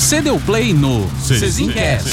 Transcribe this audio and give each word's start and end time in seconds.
Você 0.00 0.22
deu 0.22 0.40
play 0.40 0.72
no 0.72 1.06
Cezincast, 1.20 2.08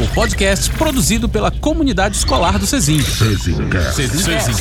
o 0.00 0.12
podcast 0.12 0.68
produzido 0.72 1.28
pela 1.28 1.52
comunidade 1.52 2.16
escolar 2.16 2.58
do 2.58 2.66
Cezin. 2.66 3.00
Cezincast. 3.00 4.52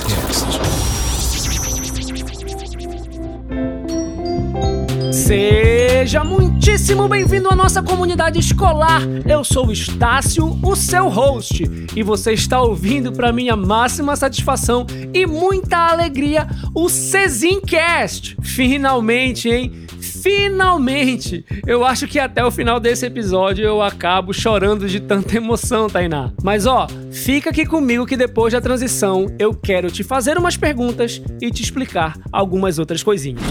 Seja 5.12 6.24
muitíssimo 6.24 7.08
bem-vindo 7.08 7.50
à 7.50 7.55
nossa 7.55 7.82
comunidade 7.82 8.40
escolar. 8.40 9.01
Eu 9.28 9.44
sou 9.44 9.68
o 9.68 9.73
Estácio, 9.73 10.58
o 10.62 10.76
seu 10.76 11.09
host, 11.09 11.64
e 11.96 12.04
você 12.04 12.33
está 12.33 12.62
ouvindo 12.62 13.12
para 13.12 13.33
minha 13.33 13.55
máxima 13.55 14.15
satisfação 14.15 14.86
e 15.15 15.26
muita 15.26 15.78
alegria 15.78 16.48
o 16.76 16.88
Cezincast. 16.88 18.38
Finalmente, 18.44 19.50
hein? 19.50 19.88
Finalmente! 20.22 21.46
Eu 21.66 21.86
acho 21.86 22.08
que 22.08 22.20
até 22.20 22.44
o 22.44 22.52
final 22.52 22.80
desse 22.80 23.05
episódio 23.05 23.66
eu 23.66 23.82
acabo 23.82 24.34
chorando 24.34 24.88
de 24.88 25.00
tanta 25.00 25.38
emoção, 25.38 25.90
Tainá. 25.90 26.32
Mas 26.44 26.66
ó, 26.66 26.88
fica 27.12 27.50
aqui 27.50 27.66
comigo 27.66 28.05
que 28.05 28.18
depois 28.18 28.54
da 28.54 28.62
transição 28.62 29.27
eu 29.40 29.54
quero 29.54 29.90
te 29.91 30.04
fazer 30.04 30.38
umas 30.38 30.58
perguntas 30.58 31.22
e 31.41 31.52
te 31.52 31.62
explicar 31.62 32.18
algumas 32.32 32.80
outras 32.80 33.04
coisinhas. 33.04 33.41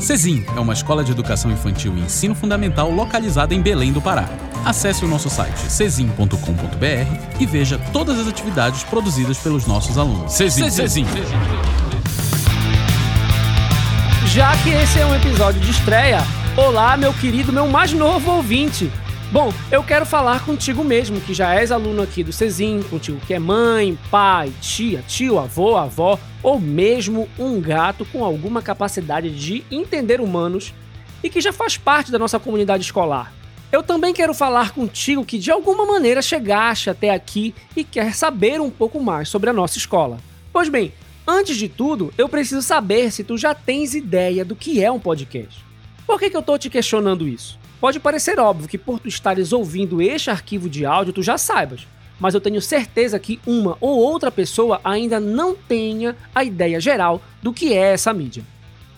Cezin 0.00 0.44
é 0.54 0.60
uma 0.60 0.74
escola 0.74 1.02
de 1.02 1.12
educação 1.12 1.50
infantil 1.50 1.96
e 1.96 2.00
ensino 2.00 2.34
fundamental 2.34 2.90
localizada 2.90 3.54
em 3.54 3.62
Belém 3.62 3.90
do 3.90 4.02
Pará. 4.02 4.28
Acesse 4.64 5.04
o 5.04 5.08
nosso 5.08 5.30
site 5.30 5.58
cezin.com.br 5.58 7.40
e 7.40 7.46
veja 7.46 7.78
todas 7.92 8.18
as 8.18 8.28
atividades 8.28 8.82
produzidas 8.84 9.38
pelos 9.38 9.66
nossos 9.66 9.96
alunos. 9.96 10.32
Cezin. 10.32 10.70
Cezin. 10.70 11.06
Já 14.26 14.56
que 14.62 14.70
esse 14.70 14.98
é 14.98 15.06
um 15.06 15.14
episódio 15.14 15.60
de 15.60 15.70
estreia, 15.70 16.18
olá, 16.56 16.96
meu 16.96 17.12
querido, 17.14 17.52
meu 17.52 17.68
mais 17.68 17.92
novo 17.92 18.32
ouvinte. 18.32 18.90
Bom, 19.30 19.52
eu 19.70 19.82
quero 19.82 20.04
falar 20.04 20.44
contigo 20.44 20.82
mesmo, 20.82 21.20
que 21.20 21.32
já 21.32 21.54
és 21.54 21.70
aluno 21.70 22.02
aqui 22.02 22.24
do 22.24 22.32
Cezin, 22.32 22.82
contigo 22.82 23.20
que 23.26 23.34
é 23.34 23.38
mãe, 23.38 23.98
pai, 24.10 24.52
tia, 24.60 25.02
tio, 25.06 25.38
avô, 25.38 25.76
avó, 25.76 26.18
ou 26.42 26.58
mesmo 26.58 27.28
um 27.38 27.60
gato 27.60 28.04
com 28.06 28.24
alguma 28.24 28.60
capacidade 28.60 29.30
de 29.30 29.64
entender 29.70 30.20
humanos 30.20 30.72
e 31.22 31.30
que 31.30 31.40
já 31.40 31.52
faz 31.52 31.76
parte 31.76 32.10
da 32.10 32.18
nossa 32.18 32.38
comunidade 32.38 32.82
escolar. 32.82 33.32
Eu 33.70 33.82
também 33.82 34.12
quero 34.12 34.34
falar 34.34 34.70
contigo 34.70 35.24
que 35.24 35.38
de 35.38 35.50
alguma 35.50 35.84
maneira 35.84 36.22
chegaste 36.22 36.90
até 36.90 37.10
aqui 37.10 37.54
e 37.76 37.82
quer 37.82 38.14
saber 38.14 38.60
um 38.60 38.70
pouco 38.70 39.00
mais 39.00 39.28
sobre 39.28 39.50
a 39.50 39.52
nossa 39.52 39.78
escola. 39.78 40.18
Pois 40.52 40.68
bem, 40.68 40.92
antes 41.26 41.56
de 41.56 41.68
tudo, 41.68 42.12
eu 42.16 42.28
preciso 42.28 42.62
saber 42.62 43.10
se 43.10 43.24
tu 43.24 43.36
já 43.36 43.54
tens 43.54 43.94
ideia 43.94 44.44
do 44.44 44.56
que 44.56 44.82
é 44.82 44.90
um 44.90 45.00
podcast. 45.00 45.64
Por 46.06 46.18
que, 46.18 46.30
que 46.30 46.36
eu 46.36 46.42
tô 46.42 46.58
te 46.58 46.68
questionando 46.68 47.26
isso? 47.26 47.58
Pode 47.80 48.00
parecer 48.00 48.38
óbvio 48.38 48.68
que 48.68 48.78
por 48.78 48.98
tu 48.98 49.08
estares 49.08 49.52
ouvindo 49.52 50.00
este 50.00 50.30
arquivo 50.30 50.68
de 50.68 50.86
áudio 50.86 51.12
tu 51.12 51.22
já 51.22 51.36
saibas, 51.36 51.86
mas 52.18 52.34
eu 52.34 52.40
tenho 52.40 52.60
certeza 52.60 53.18
que 53.18 53.40
uma 53.46 53.76
ou 53.80 53.98
outra 53.98 54.30
pessoa 54.30 54.80
ainda 54.84 55.18
não 55.18 55.54
tenha 55.54 56.16
a 56.34 56.44
ideia 56.44 56.80
geral 56.80 57.22
do 57.42 57.52
que 57.52 57.72
é 57.72 57.92
essa 57.92 58.12
mídia. 58.12 58.44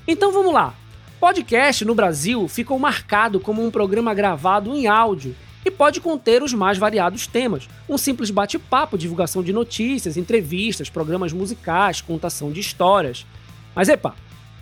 Então 0.06 0.32
vamos 0.32 0.52
lá. 0.52 0.74
Podcast 1.18 1.84
no 1.84 1.94
Brasil 1.94 2.46
ficou 2.46 2.78
marcado 2.78 3.40
como 3.40 3.64
um 3.64 3.70
programa 3.70 4.14
gravado 4.14 4.74
em 4.74 4.86
áudio 4.86 5.34
e 5.66 5.70
pode 5.70 6.00
conter 6.00 6.44
os 6.44 6.54
mais 6.54 6.78
variados 6.78 7.26
temas, 7.26 7.68
um 7.88 7.98
simples 7.98 8.30
bate-papo, 8.30 8.96
divulgação 8.96 9.42
de 9.42 9.52
notícias, 9.52 10.16
entrevistas, 10.16 10.88
programas 10.88 11.32
musicais, 11.32 12.00
contação 12.00 12.52
de 12.52 12.60
histórias. 12.60 13.26
Mas 13.74 13.88
epa, 13.88 14.14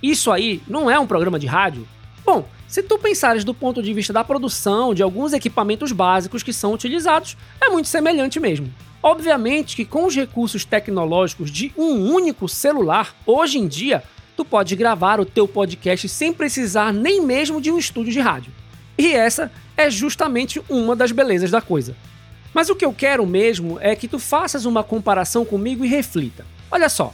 isso 0.03 0.33
aí 0.33 0.63
não 0.67 0.91
é 0.91 0.99
um 0.99 1.07
programa 1.07 1.39
de 1.39 1.47
rádio? 1.47 1.87
Bom, 2.25 2.49
se 2.67 2.83
tu 2.83 2.99
pensares 2.99 3.45
do 3.45 3.53
ponto 3.53 3.83
de 3.83 3.93
vista 3.93 4.15
da 4.15 4.25
produção 4.25 4.95
de 4.95 5.03
alguns 5.03 5.35
equipamentos 5.35 5.93
básicos 5.93 6.43
que 6.43 6.55
são 6.55 6.73
utilizados, 6.73 7.37
é 7.61 7.69
muito 7.69 7.87
semelhante 7.87 8.41
mesmo. 8.41 8.73
Obviamente 9.03 9.77
que 9.77 9.85
com 9.85 10.07
os 10.07 10.17
recursos 10.17 10.65
tecnológicos 10.65 11.51
de 11.51 11.71
um 11.77 12.11
único 12.15 12.49
celular, 12.49 13.15
hoje 13.27 13.59
em 13.59 13.69
dia, 13.69 14.03
tu 14.35 14.43
pode 14.43 14.75
gravar 14.75 15.21
o 15.21 15.27
teu 15.27 15.47
podcast 15.47 16.09
sem 16.09 16.33
precisar 16.33 16.95
nem 16.95 17.21
mesmo 17.21 17.61
de 17.61 17.71
um 17.71 17.79
estúdio 17.79 18.11
de 18.11 18.21
rádio. 18.21 18.51
E 18.97 19.13
essa 19.13 19.53
é 19.77 19.91
justamente 19.91 20.63
uma 20.69 20.95
das 20.95 21.13
belezas 21.13 21.51
da 21.51 21.61
coisa. 21.61 21.97
Mas 22.53 22.69
o 22.69 22.77
que 22.77 22.85
eu 22.85 22.93
quero 22.93 23.27
mesmo 23.27 23.79
é 23.81 23.97
que 23.97 24.09
tu 24.09 24.19
faças 24.19 24.65
uma 24.65 24.85
comparação 24.85 25.45
comigo 25.45 25.85
e 25.85 25.89
reflita. 25.89 26.47
Olha 26.71 26.89
só, 26.89 27.13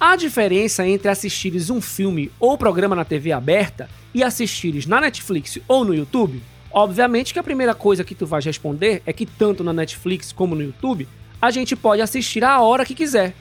Há 0.00 0.14
diferença 0.14 0.86
entre 0.86 1.08
assistires 1.08 1.70
um 1.70 1.80
filme 1.80 2.30
ou 2.38 2.56
programa 2.56 2.94
na 2.94 3.04
TV 3.04 3.32
aberta 3.32 3.90
e 4.14 4.22
assistires 4.22 4.86
na 4.86 5.00
Netflix 5.00 5.58
ou 5.66 5.84
no 5.84 5.92
YouTube? 5.92 6.40
Obviamente 6.70 7.32
que 7.32 7.38
a 7.40 7.42
primeira 7.42 7.74
coisa 7.74 8.04
que 8.04 8.14
tu 8.14 8.24
vais 8.24 8.44
responder 8.44 9.02
é 9.04 9.12
que 9.12 9.26
tanto 9.26 9.64
na 9.64 9.72
Netflix 9.72 10.30
como 10.30 10.54
no 10.54 10.62
YouTube 10.62 11.08
a 11.42 11.50
gente 11.50 11.74
pode 11.74 12.00
assistir 12.00 12.44
a 12.44 12.60
hora 12.60 12.84
que 12.84 12.94
quiser. 12.94 13.34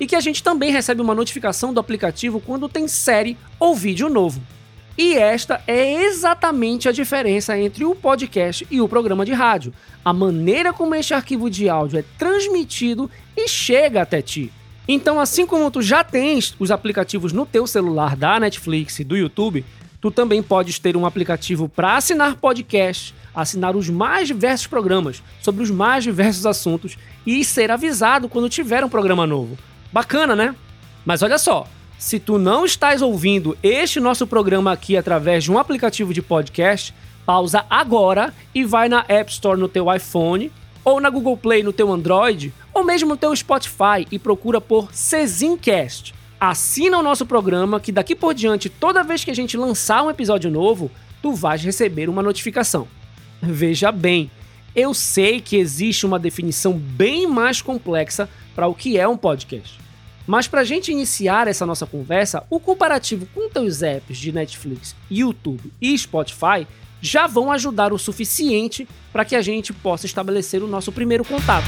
E 0.00 0.06
que 0.06 0.16
a 0.16 0.20
gente 0.20 0.42
também 0.42 0.72
recebe 0.72 1.00
uma 1.00 1.14
notificação 1.14 1.72
do 1.72 1.78
aplicativo 1.78 2.40
quando 2.40 2.68
tem 2.68 2.88
série 2.88 3.38
ou 3.60 3.76
vídeo 3.76 4.08
novo. 4.08 4.42
E 4.98 5.14
esta 5.14 5.62
é 5.66 6.04
exatamente 6.04 6.88
a 6.88 6.92
diferença 6.92 7.58
entre 7.58 7.84
o 7.84 7.94
podcast 7.94 8.66
e 8.70 8.80
o 8.80 8.88
programa 8.88 9.24
de 9.24 9.32
rádio. 9.32 9.72
A 10.04 10.12
maneira 10.12 10.72
como 10.72 10.94
este 10.94 11.14
arquivo 11.14 11.48
de 11.48 11.68
áudio 11.68 11.98
é 11.98 12.04
transmitido 12.18 13.10
e 13.36 13.48
chega 13.48 14.02
até 14.02 14.20
ti. 14.20 14.52
Então, 14.86 15.20
assim 15.20 15.46
como 15.46 15.70
tu 15.70 15.80
já 15.80 16.02
tens 16.02 16.54
os 16.58 16.70
aplicativos 16.70 17.32
no 17.32 17.46
teu 17.46 17.66
celular 17.66 18.16
da 18.16 18.40
Netflix 18.40 18.98
e 18.98 19.04
do 19.04 19.16
YouTube, 19.16 19.64
tu 20.00 20.10
também 20.10 20.42
podes 20.42 20.78
ter 20.78 20.96
um 20.96 21.06
aplicativo 21.06 21.68
para 21.68 21.96
assinar 21.96 22.36
podcast, 22.36 23.14
assinar 23.34 23.76
os 23.76 23.88
mais 23.88 24.26
diversos 24.26 24.66
programas 24.66 25.22
sobre 25.40 25.62
os 25.62 25.70
mais 25.70 26.02
diversos 26.02 26.44
assuntos 26.44 26.98
e 27.24 27.44
ser 27.44 27.70
avisado 27.70 28.28
quando 28.28 28.48
tiver 28.48 28.82
um 28.84 28.88
programa 28.88 29.26
novo. 29.26 29.56
Bacana, 29.92 30.34
né? 30.34 30.54
Mas 31.04 31.22
olha 31.22 31.38
só, 31.38 31.66
se 32.00 32.18
tu 32.18 32.38
não 32.38 32.64
estás 32.64 33.02
ouvindo 33.02 33.58
este 33.62 34.00
nosso 34.00 34.26
programa 34.26 34.72
aqui 34.72 34.96
através 34.96 35.44
de 35.44 35.52
um 35.52 35.58
aplicativo 35.58 36.14
de 36.14 36.22
podcast, 36.22 36.94
pausa 37.26 37.66
agora 37.68 38.32
e 38.54 38.64
vai 38.64 38.88
na 38.88 39.04
App 39.06 39.30
Store 39.30 39.60
no 39.60 39.68
teu 39.68 39.94
iPhone 39.94 40.50
ou 40.82 40.98
na 40.98 41.10
Google 41.10 41.36
Play 41.36 41.62
no 41.62 41.74
teu 41.74 41.92
Android, 41.92 42.54
ou 42.72 42.82
mesmo 42.82 43.10
no 43.10 43.18
teu 43.18 43.36
Spotify 43.36 44.06
e 44.10 44.18
procura 44.18 44.62
por 44.62 44.94
Cezincast. 44.94 46.14
Assina 46.40 46.98
o 46.98 47.02
nosso 47.02 47.26
programa 47.26 47.78
que 47.78 47.92
daqui 47.92 48.16
por 48.16 48.32
diante, 48.32 48.70
toda 48.70 49.04
vez 49.04 49.22
que 49.22 49.30
a 49.30 49.36
gente 49.36 49.58
lançar 49.58 50.02
um 50.02 50.08
episódio 50.08 50.50
novo, 50.50 50.90
tu 51.20 51.34
vais 51.34 51.62
receber 51.62 52.08
uma 52.08 52.22
notificação. 52.22 52.88
Veja 53.42 53.92
bem, 53.92 54.30
eu 54.74 54.94
sei 54.94 55.38
que 55.38 55.58
existe 55.58 56.06
uma 56.06 56.18
definição 56.18 56.72
bem 56.72 57.26
mais 57.26 57.60
complexa 57.60 58.26
para 58.54 58.66
o 58.66 58.74
que 58.74 58.96
é 58.96 59.06
um 59.06 59.18
podcast. 59.18 59.89
Mas 60.30 60.46
para 60.46 60.60
a 60.60 60.64
gente 60.64 60.92
iniciar 60.92 61.48
essa 61.48 61.66
nossa 61.66 61.84
conversa, 61.84 62.44
o 62.48 62.60
comparativo 62.60 63.26
com 63.34 63.48
teus 63.48 63.82
apps 63.82 64.16
de 64.16 64.30
Netflix, 64.30 64.94
YouTube 65.10 65.72
e 65.82 65.98
Spotify 65.98 66.68
já 67.00 67.26
vão 67.26 67.50
ajudar 67.50 67.92
o 67.92 67.98
suficiente 67.98 68.86
para 69.12 69.24
que 69.24 69.34
a 69.34 69.42
gente 69.42 69.72
possa 69.72 70.06
estabelecer 70.06 70.62
o 70.62 70.68
nosso 70.68 70.92
primeiro 70.92 71.24
contato. 71.24 71.66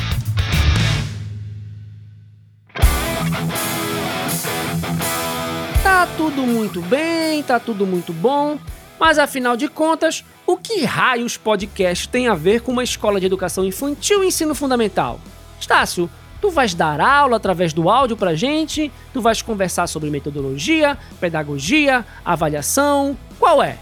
Tá 5.82 6.06
tudo 6.16 6.42
muito 6.42 6.80
bem, 6.82 7.42
tá 7.42 7.58
tudo 7.58 7.84
muito 7.84 8.12
bom, 8.12 8.60
mas 8.96 9.18
afinal 9.18 9.56
de 9.56 9.66
contas, 9.66 10.24
o 10.46 10.56
que 10.56 10.84
raios 10.84 11.36
podcast 11.36 12.08
tem 12.08 12.28
a 12.28 12.34
ver 12.36 12.60
com 12.60 12.70
uma 12.70 12.84
escola 12.84 13.18
de 13.18 13.26
educação 13.26 13.64
infantil 13.64 14.22
e 14.22 14.28
ensino 14.28 14.54
fundamental? 14.54 15.18
Estácio, 15.58 16.08
tu 16.42 16.50
vais 16.50 16.74
dar 16.74 17.00
aula 17.00 17.36
através 17.36 17.72
do 17.72 17.88
áudio 17.88 18.16
pra 18.16 18.34
gente, 18.34 18.90
tu 19.14 19.22
vais 19.22 19.40
conversar 19.40 19.86
sobre 19.86 20.10
metodologia, 20.10 20.98
pedagogia, 21.20 22.04
avaliação, 22.24 23.16
qual 23.38 23.62
é? 23.62 23.78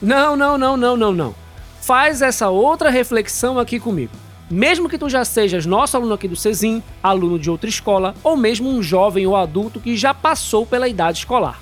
Não, 0.00 0.34
não, 0.34 0.56
não, 0.56 0.74
não, 0.74 0.96
não, 0.96 1.12
não. 1.12 1.34
Faz 1.82 2.22
essa 2.22 2.48
outra 2.48 2.88
reflexão 2.88 3.58
aqui 3.58 3.78
comigo. 3.78 4.12
Mesmo 4.50 4.88
que 4.88 4.96
tu 4.96 5.10
já 5.10 5.22
sejas 5.22 5.66
nosso 5.66 5.96
aluno 5.98 6.14
aqui 6.14 6.26
do 6.26 6.34
Cezim, 6.34 6.82
aluno 7.02 7.38
de 7.38 7.50
outra 7.50 7.68
escola, 7.68 8.14
ou 8.24 8.36
mesmo 8.36 8.70
um 8.70 8.82
jovem 8.82 9.26
ou 9.26 9.36
adulto 9.36 9.78
que 9.78 9.96
já 9.96 10.14
passou 10.14 10.64
pela 10.64 10.88
idade 10.88 11.18
escolar. 11.18 11.60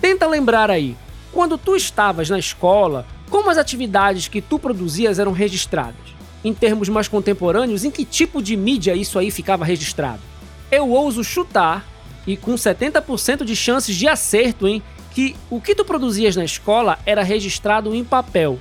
Tenta 0.00 0.26
lembrar 0.26 0.70
aí, 0.70 0.94
quando 1.32 1.56
tu 1.56 1.74
estavas 1.74 2.28
na 2.28 2.38
escola, 2.38 3.06
como 3.30 3.48
as 3.48 3.56
atividades 3.56 4.28
que 4.28 4.42
tu 4.42 4.58
produzias 4.58 5.18
eram 5.18 5.32
registradas? 5.32 6.14
Em 6.46 6.54
termos 6.54 6.88
mais 6.88 7.08
contemporâneos, 7.08 7.84
em 7.84 7.90
que 7.90 8.04
tipo 8.04 8.40
de 8.40 8.56
mídia 8.56 8.94
isso 8.94 9.18
aí 9.18 9.32
ficava 9.32 9.64
registrado? 9.64 10.20
Eu 10.70 10.88
ouso 10.90 11.24
chutar, 11.24 11.84
e 12.24 12.36
com 12.36 12.54
70% 12.54 13.42
de 13.42 13.56
chances 13.56 13.96
de 13.96 14.06
acerto, 14.06 14.68
hein, 14.68 14.80
que 15.10 15.34
o 15.50 15.60
que 15.60 15.74
tu 15.74 15.84
produzias 15.84 16.36
na 16.36 16.44
escola 16.44 17.00
era 17.04 17.24
registrado 17.24 17.92
em 17.92 18.04
papel. 18.04 18.60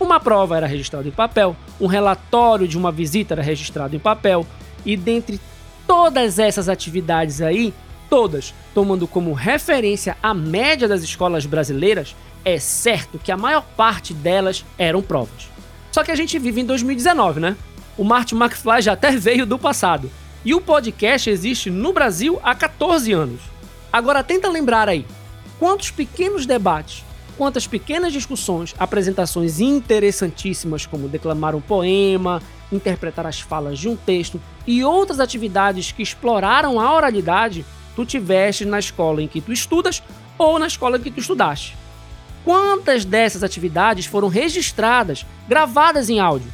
Uma 0.00 0.18
prova 0.18 0.56
era 0.56 0.66
registrada 0.66 1.06
em 1.06 1.12
papel, 1.12 1.54
um 1.80 1.86
relatório 1.86 2.66
de 2.66 2.76
uma 2.76 2.90
visita 2.90 3.34
era 3.34 3.42
registrado 3.42 3.94
em 3.94 4.00
papel, 4.00 4.44
e 4.84 4.96
dentre 4.96 5.38
todas 5.86 6.40
essas 6.40 6.68
atividades 6.68 7.40
aí, 7.40 7.72
todas 8.08 8.52
tomando 8.74 9.06
como 9.06 9.34
referência 9.34 10.16
a 10.20 10.34
média 10.34 10.88
das 10.88 11.04
escolas 11.04 11.46
brasileiras, 11.46 12.16
é 12.44 12.58
certo 12.58 13.20
que 13.20 13.30
a 13.30 13.36
maior 13.36 13.62
parte 13.76 14.12
delas 14.12 14.64
eram 14.76 15.00
provas. 15.00 15.49
Só 15.90 16.04
que 16.04 16.10
a 16.10 16.14
gente 16.14 16.38
vive 16.38 16.60
em 16.60 16.64
2019, 16.64 17.40
né? 17.40 17.56
O 17.98 18.04
Martin 18.04 18.36
McFly 18.36 18.82
já 18.82 18.92
até 18.92 19.10
veio 19.12 19.44
do 19.44 19.58
passado. 19.58 20.10
E 20.44 20.54
o 20.54 20.60
podcast 20.60 21.28
existe 21.28 21.70
no 21.70 21.92
Brasil 21.92 22.38
há 22.42 22.54
14 22.54 23.12
anos. 23.12 23.40
Agora 23.92 24.22
tenta 24.22 24.48
lembrar 24.48 24.88
aí, 24.88 25.04
quantos 25.58 25.90
pequenos 25.90 26.46
debates, 26.46 27.04
quantas 27.36 27.66
pequenas 27.66 28.12
discussões, 28.12 28.74
apresentações 28.78 29.60
interessantíssimas 29.60 30.86
como 30.86 31.08
declamar 31.08 31.54
um 31.54 31.60
poema, 31.60 32.40
interpretar 32.72 33.26
as 33.26 33.40
falas 33.40 33.78
de 33.78 33.88
um 33.88 33.96
texto 33.96 34.40
e 34.66 34.84
outras 34.84 35.20
atividades 35.20 35.92
que 35.92 36.02
exploraram 36.02 36.78
a 36.78 36.94
oralidade 36.94 37.64
tu 37.96 38.06
tiveste 38.06 38.64
na 38.64 38.78
escola 38.78 39.22
em 39.22 39.28
que 39.28 39.40
tu 39.40 39.52
estudas 39.52 40.02
ou 40.38 40.58
na 40.58 40.66
escola 40.66 40.96
em 40.96 41.00
que 41.00 41.10
tu 41.10 41.20
estudaste. 41.20 41.76
Quantas 42.44 43.04
dessas 43.04 43.42
atividades 43.42 44.06
foram 44.06 44.28
registradas, 44.28 45.26
gravadas 45.48 46.08
em 46.08 46.20
áudio? 46.20 46.50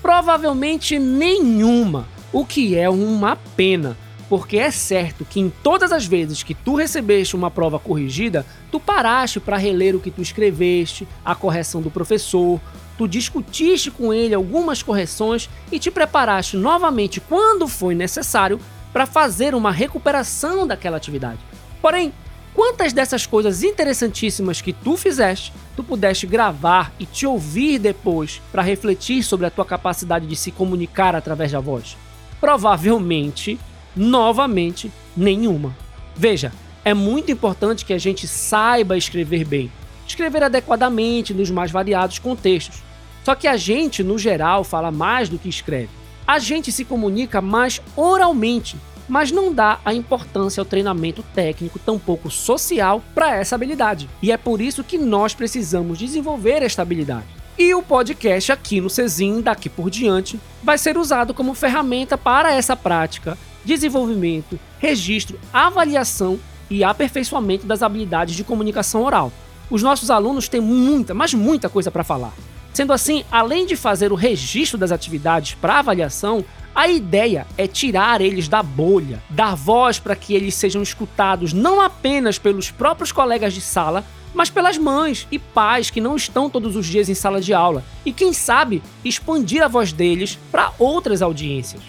Provavelmente 0.00 0.98
nenhuma, 0.98 2.06
o 2.32 2.44
que 2.44 2.76
é 2.76 2.88
uma 2.88 3.36
pena, 3.56 3.96
porque 4.28 4.58
é 4.58 4.70
certo 4.70 5.24
que 5.24 5.40
em 5.40 5.50
todas 5.62 5.92
as 5.92 6.06
vezes 6.06 6.42
que 6.42 6.54
tu 6.54 6.74
recebeste 6.74 7.34
uma 7.34 7.50
prova 7.50 7.78
corrigida, 7.78 8.44
tu 8.70 8.78
paraste 8.78 9.40
para 9.40 9.56
reler 9.56 9.94
o 9.94 10.00
que 10.00 10.10
tu 10.10 10.22
escreveste, 10.22 11.08
a 11.24 11.34
correção 11.34 11.80
do 11.80 11.90
professor, 11.90 12.60
tu 12.96 13.08
discutiste 13.08 13.90
com 13.90 14.12
ele 14.12 14.34
algumas 14.34 14.82
correções 14.82 15.48
e 15.70 15.78
te 15.78 15.90
preparaste 15.90 16.56
novamente 16.56 17.20
quando 17.20 17.66
foi 17.66 17.94
necessário 17.94 18.60
para 18.92 19.06
fazer 19.06 19.54
uma 19.54 19.72
recuperação 19.72 20.66
daquela 20.66 20.96
atividade. 20.96 21.40
Porém, 21.82 22.12
quantas 22.54 22.92
dessas 22.92 23.26
coisas 23.26 23.62
interessantíssimas 23.62 24.60
que 24.60 24.72
tu 24.72 24.96
fizeste, 24.96 25.52
tu 25.76 25.82
pudeste 25.82 26.26
gravar 26.26 26.92
e 26.98 27.04
te 27.04 27.26
ouvir 27.26 27.78
depois 27.78 28.40
para 28.50 28.62
refletir 28.62 29.22
sobre 29.22 29.46
a 29.46 29.50
tua 29.50 29.64
capacidade 29.64 30.26
de 30.26 30.36
se 30.36 30.50
comunicar 30.50 31.14
através 31.14 31.52
da 31.52 31.60
voz? 31.60 31.96
Provavelmente, 32.40 33.58
novamente, 33.94 34.90
nenhuma. 35.16 35.76
Veja, 36.16 36.52
é 36.84 36.94
muito 36.94 37.32
importante 37.32 37.84
que 37.84 37.92
a 37.92 37.98
gente 37.98 38.28
saiba 38.28 38.96
escrever 38.96 39.44
bem, 39.44 39.72
escrever 40.06 40.44
adequadamente 40.44 41.34
nos 41.34 41.50
mais 41.50 41.70
variados 41.70 42.18
contextos. 42.18 42.82
Só 43.24 43.34
que 43.34 43.48
a 43.48 43.56
gente, 43.56 44.02
no 44.02 44.18
geral, 44.18 44.62
fala 44.64 44.90
mais 44.90 45.28
do 45.28 45.38
que 45.38 45.48
escreve. 45.48 45.88
A 46.26 46.38
gente 46.38 46.70
se 46.70 46.84
comunica 46.84 47.40
mais 47.40 47.80
oralmente, 47.96 48.76
mas 49.08 49.30
não 49.30 49.52
dá 49.52 49.78
a 49.84 49.92
importância 49.92 50.60
ao 50.60 50.64
treinamento 50.64 51.22
técnico, 51.34 51.78
tampouco 51.78 52.30
social, 52.30 53.02
para 53.14 53.36
essa 53.36 53.54
habilidade. 53.54 54.08
E 54.22 54.32
é 54.32 54.36
por 54.36 54.60
isso 54.60 54.84
que 54.84 54.98
nós 54.98 55.34
precisamos 55.34 55.98
desenvolver 55.98 56.62
esta 56.62 56.82
habilidade. 56.82 57.26
E 57.56 57.72
o 57.74 57.82
podcast 57.82 58.50
aqui 58.50 58.80
no 58.80 58.90
Cezin, 58.90 59.40
daqui 59.40 59.68
por 59.68 59.88
diante, 59.88 60.40
vai 60.62 60.76
ser 60.76 60.98
usado 60.98 61.32
como 61.32 61.54
ferramenta 61.54 62.18
para 62.18 62.52
essa 62.52 62.74
prática, 62.74 63.38
desenvolvimento, 63.64 64.58
registro, 64.80 65.38
avaliação 65.52 66.38
e 66.68 66.82
aperfeiçoamento 66.82 67.66
das 67.66 67.82
habilidades 67.82 68.34
de 68.34 68.42
comunicação 68.42 69.04
oral. 69.04 69.32
Os 69.70 69.82
nossos 69.82 70.10
alunos 70.10 70.48
têm 70.48 70.60
muita, 70.60 71.14
mas 71.14 71.32
muita 71.32 71.68
coisa 71.68 71.90
para 71.90 72.02
falar. 72.02 72.32
Sendo 72.72 72.92
assim, 72.92 73.24
além 73.30 73.64
de 73.64 73.76
fazer 73.76 74.10
o 74.10 74.16
registro 74.16 74.76
das 74.76 74.90
atividades 74.90 75.54
para 75.54 75.78
avaliação, 75.78 76.44
a 76.74 76.88
ideia 76.88 77.46
é 77.56 77.68
tirar 77.68 78.20
eles 78.20 78.48
da 78.48 78.60
bolha, 78.60 79.22
dar 79.30 79.54
voz 79.54 80.00
para 80.00 80.16
que 80.16 80.34
eles 80.34 80.54
sejam 80.54 80.82
escutados 80.82 81.52
não 81.52 81.80
apenas 81.80 82.36
pelos 82.36 82.70
próprios 82.70 83.12
colegas 83.12 83.54
de 83.54 83.60
sala, 83.60 84.04
mas 84.34 84.50
pelas 84.50 84.76
mães 84.76 85.28
e 85.30 85.38
pais 85.38 85.88
que 85.88 86.00
não 86.00 86.16
estão 86.16 86.50
todos 86.50 86.74
os 86.74 86.84
dias 86.84 87.08
em 87.08 87.14
sala 87.14 87.40
de 87.40 87.54
aula 87.54 87.84
e, 88.04 88.12
quem 88.12 88.32
sabe, 88.32 88.82
expandir 89.04 89.62
a 89.62 89.68
voz 89.68 89.92
deles 89.92 90.36
para 90.50 90.72
outras 90.76 91.22
audiências. 91.22 91.82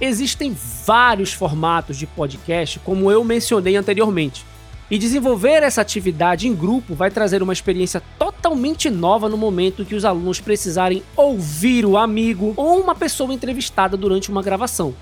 Existem 0.00 0.56
vários 0.86 1.34
formatos 1.34 1.98
de 1.98 2.06
podcast, 2.06 2.78
como 2.78 3.10
eu 3.10 3.22
mencionei 3.22 3.76
anteriormente, 3.76 4.46
e 4.90 4.96
desenvolver 4.96 5.62
essa 5.62 5.82
atividade 5.82 6.48
em 6.48 6.54
grupo 6.54 6.94
vai 6.94 7.10
trazer 7.10 7.42
uma 7.42 7.52
experiência 7.52 8.02
totalmente 8.18 8.29
nova 8.90 9.28
no 9.28 9.36
momento 9.36 9.84
que 9.84 9.94
os 9.94 10.04
alunos 10.04 10.40
precisarem 10.40 11.02
ouvir 11.16 11.84
o 11.84 11.96
amigo 11.96 12.54
ou 12.56 12.80
uma 12.80 12.94
pessoa 12.94 13.32
entrevistada 13.32 13.96
durante 13.96 14.30
uma 14.30 14.42
gravação. 14.42 14.94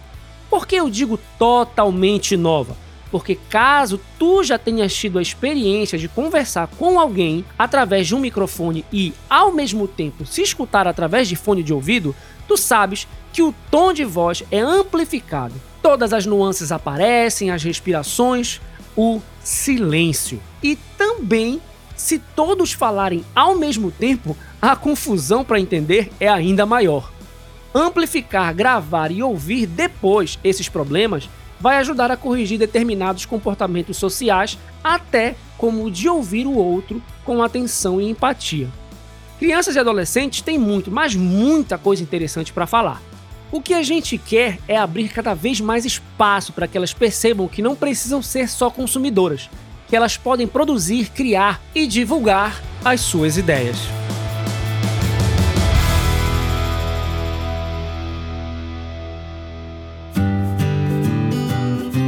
Por 0.51 0.67
que 0.67 0.77
eu 0.77 0.89
digo 0.89 1.19
totalmente 1.39 2.37
nova? 2.37 2.77
Porque 3.11 3.39
caso 3.49 4.01
tu 4.19 4.43
já 4.43 4.59
tenhas 4.59 4.95
tido 4.95 5.19
a 5.19 5.23
experiência 5.23 5.99
de 5.99 6.09
conversar 6.09 6.69
com 6.79 6.99
alguém 6.99 7.45
através 7.59 8.07
de 8.07 8.15
um 8.15 8.21
microfone 8.21 8.85
e 8.93 9.15
ao 9.29 9.53
mesmo 9.53 9.89
tempo 9.89 10.27
se 10.27 10.43
escutar 10.43 10.87
através 10.87 11.29
de 11.29 11.37
fone 11.37 11.63
de 11.63 11.73
ouvido, 11.73 12.15
tu 12.47 12.57
sabes 12.57 13.07
que 13.33 13.43
o 13.43 13.55
tom 13.71 13.93
de 13.93 14.05
voz 14.05 14.43
é 14.51 14.59
amplificado. 14.59 15.55
Todas 15.83 16.13
as 16.13 16.27
nuances 16.27 16.73
aparecem, 16.73 17.51
as 17.51 17.63
respirações, 17.63 18.61
o 18.97 19.21
silêncio. 19.43 20.41
E 20.63 20.77
também, 20.97 21.61
se 21.99 22.21
todos 22.21 22.73
falarem 22.73 23.25
ao 23.35 23.57
mesmo 23.57 23.91
tempo, 23.91 24.37
a 24.63 24.77
confusão 24.77 25.45
para 25.45 25.59
entender 25.59 26.11
é 26.21 26.29
ainda 26.29 26.65
maior. 26.65 27.13
Amplificar, 27.75 28.55
gravar 28.55 29.11
e 29.11 29.23
ouvir 29.23 29.67
depois 29.67 30.39
esses 30.45 30.69
problemas 30.69 31.29
vai 31.61 31.77
ajudar 31.79 32.11
a 32.11 32.17
corrigir 32.17 32.57
determinados 32.57 33.27
comportamentos 33.27 33.97
sociais, 33.97 34.57
até 34.83 35.35
como 35.59 35.85
o 35.85 35.91
de 35.91 36.09
ouvir 36.09 36.47
o 36.47 36.57
outro 36.57 37.03
com 37.25 37.43
atenção 37.43 38.01
e 38.01 38.09
empatia. 38.09 38.69
Crianças 39.41 39.75
e 39.75 39.79
adolescentes 39.79 40.41
têm 40.41 40.57
muito, 40.57 40.93
mas 40.93 41.17
muita 41.17 41.77
coisa 41.77 42.03
interessante 42.03 42.53
para 42.53 42.67
falar. 42.67 43.03
O 43.51 43.61
que 43.61 43.75
a 43.75 43.83
gente 43.83 44.17
quer 44.19 44.59
é 44.69 44.77
abrir 44.77 45.09
cada 45.09 45.35
vez 45.35 45.61
mais 45.61 45.85
espaço 45.85 46.53
para 46.53 46.69
que 46.69 46.77
elas 46.77 46.95
percebam 46.95 47.49
que 47.49 47.63
não 47.63 47.75
precisam 47.75 48.23
ser 48.23 48.49
só 48.49 48.71
consumidoras, 48.71 49.51
que 49.89 49.97
elas 49.97 50.17
podem 50.17 50.47
produzir, 50.47 51.11
criar 51.11 51.61
e 51.75 51.87
divulgar 51.87 52.63
as 52.85 53.01
suas 53.01 53.37
ideias. 53.37 53.77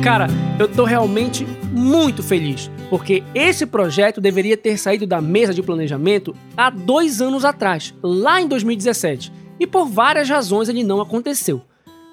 Cara, 0.03 0.29
eu 0.59 0.67
tô 0.67 0.85
realmente 0.85 1.44
muito 1.73 2.23
feliz, 2.23 2.71
porque 2.88 3.23
esse 3.35 3.67
projeto 3.67 4.21
deveria 4.21 4.56
ter 4.56 4.77
saído 4.77 5.06
da 5.06 5.21
mesa 5.21 5.55
de 5.55 5.62
planejamento 5.62 6.34
há 6.56 6.70
dois 6.70 7.20
anos 7.20 7.44
atrás, 7.44 7.94
lá 8.03 8.41
em 8.41 8.49
2017 8.49 9.41
e 9.60 9.67
por 9.67 9.87
várias 9.87 10.29
razões 10.29 10.70
ele 10.70 10.82
não 10.82 11.03
aconteceu. 11.03 11.60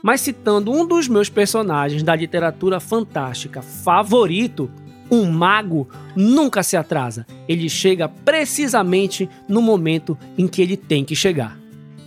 Mas 0.04 0.22
citando 0.22 0.72
um 0.72 0.86
dos 0.86 1.08
meus 1.08 1.30
personagens 1.30 2.04
da 2.04 2.14
literatura 2.14 2.80
fantástica 2.80 3.62
favorito, 3.62 4.70
um 5.10 5.30
mago 5.32 5.88
nunca 6.16 6.64
se 6.64 6.76
atrasa. 6.78 7.26
Ele 7.48 7.70
chega 7.70 8.08
precisamente 8.10 9.30
no 9.48 9.62
momento 9.62 10.18
em 10.38 10.48
que 10.48 10.62
ele 10.62 10.78
tem 10.78 11.04
que 11.04 11.16
chegar. 11.16 11.58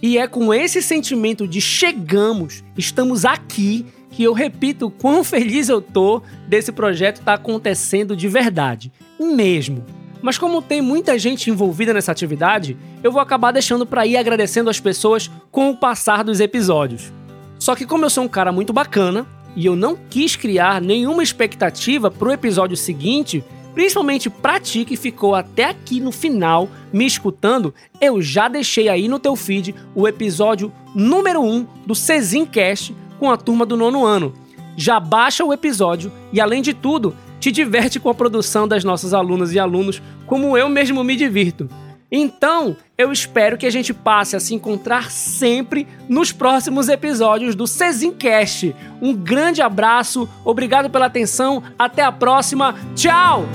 E 0.03 0.17
é 0.17 0.27
com 0.27 0.53
esse 0.53 0.81
sentimento 0.81 1.47
de 1.47 1.61
chegamos, 1.61 2.65
estamos 2.77 3.25
aqui, 3.25 3.85
que 4.11 4.23
eu 4.23 4.33
repito 4.33 4.91
quão 4.91 5.23
feliz 5.25 5.69
eu 5.69 5.81
tô 5.81 6.23
desse 6.49 6.73
projeto 6.73 7.17
estar 7.21 7.37
tá 7.37 7.43
acontecendo 7.43 8.17
de 8.17 8.29
verdade. 8.29 8.93
Mesmo. 9.19 9.85
Mas 10.23 10.37
como 10.37 10.61
tem 10.61 10.83
muita 10.83 11.19
gente 11.19 11.51
envolvida 11.51 11.95
nessa 11.95 12.13
atividade, 12.13 12.77
eu 13.03 13.11
vou 13.11 13.21
acabar 13.21 13.53
deixando 13.53 13.87
para 13.87 14.07
ir 14.07 14.17
agradecendo 14.17 14.69
as 14.69 14.81
pessoas 14.81 15.31
com 15.51 15.71
o 15.71 15.77
passar 15.77 16.23
dos 16.23 16.41
episódios. 16.41 17.13
Só 17.59 17.75
que 17.75 17.87
como 17.87 18.05
eu 18.05 18.11
sou 18.11 18.25
um 18.25 18.29
cara 18.29 18.53
muito 18.53 18.73
bacana 18.73 19.27
e 19.57 19.67
eu 19.67 19.75
não 19.75 19.97
quis 20.09 20.37
criar 20.37 20.81
nenhuma 20.81 21.23
expectativa 21.23 22.11
pro 22.11 22.33
episódio 22.33 22.77
seguinte, 22.77 23.45
principalmente 23.75 24.29
pra 24.29 24.61
ti 24.61 24.85
que 24.85 24.97
ficou 24.97 25.35
até 25.35 25.65
aqui 25.65 26.01
no 26.01 26.13
final 26.13 26.69
me 26.93 27.07
escutando, 27.07 27.75
eu 28.01 28.21
já 28.21 28.49
deixei 28.49 28.89
aí 28.89 29.09
no 29.09 29.19
teu 29.19 29.37
feed 29.37 29.75
o 29.95 30.07
episódio 30.07 30.73
número 30.95 31.43
1 31.43 31.67
do 31.87 31.95
Cezincast 31.95 32.95
com 33.19 33.31
a 33.31 33.37
turma 33.37 33.65
do 33.67 33.77
nono 33.77 34.05
ano. 34.05 34.35
Já 34.77 34.99
baixa 34.99 35.45
o 35.45 35.53
episódio 35.53 36.11
e 36.33 36.41
além 36.41 36.63
de 36.63 36.73
tudo, 36.73 37.15
te 37.39 37.51
diverte 37.51 37.99
com 37.99 38.09
a 38.09 38.15
produção 38.15 38.69
das 38.69 38.85
nossas 38.85 39.15
alunas 39.15 39.53
e 39.53 39.59
alunos, 39.59 40.03
como 40.27 40.57
eu 40.57 40.69
mesmo 40.69 41.03
me 41.03 41.17
divirto. 41.17 41.69
Então, 42.11 42.77
eu 42.99 43.13
espero 43.13 43.57
que 43.57 43.67
a 43.67 43.71
gente 43.71 43.95
passe 43.95 44.35
a 44.35 44.41
se 44.41 44.55
encontrar 44.55 45.11
sempre 45.11 45.87
nos 46.09 46.33
próximos 46.33 46.89
episódios 46.89 47.55
do 47.55 47.67
Cezincast. 47.67 48.75
Um 49.01 49.15
grande 49.15 49.63
abraço, 49.63 50.29
obrigado 50.45 50.91
pela 50.91 51.07
atenção, 51.07 51.63
até 51.79 52.03
a 52.03 52.11
próxima, 52.11 52.75
tchau! 52.97 53.47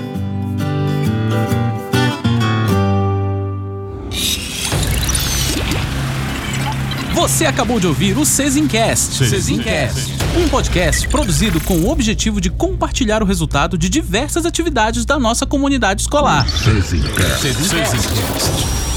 Você 7.26 7.44
acabou 7.44 7.80
de 7.80 7.88
ouvir 7.88 8.16
o 8.16 8.24
Cezincast. 8.24 9.26
Cezincast 9.26 10.12
Um 10.36 10.48
podcast 10.48 11.08
produzido 11.08 11.60
com 11.60 11.74
o 11.78 11.90
objetivo 11.90 12.40
de 12.40 12.48
compartilhar 12.48 13.20
o 13.20 13.26
resultado 13.26 13.76
de 13.76 13.88
diversas 13.88 14.46
atividades 14.46 15.04
da 15.04 15.18
nossa 15.18 15.44
comunidade 15.44 16.02
escolar. 16.02 16.48
Cezincast. 16.48 17.40
Cezincast. 17.40 18.95